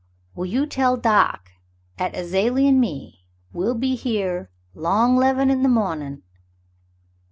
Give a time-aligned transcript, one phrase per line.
[0.33, 1.51] "Well, you tell doc
[1.99, 6.23] 'at Azalie an' me, we'll be here 'long 'leven in the mawnin'."